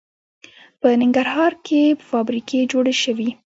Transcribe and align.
په 0.79 0.87
ننګرهار 1.01 1.53
کې 1.65 1.81
فابریکې 2.09 2.59
جوړې 2.71 2.93
شوي 3.03 3.29